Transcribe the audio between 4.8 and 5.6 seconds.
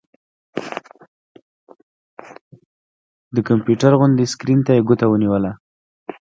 ګوته ونيوله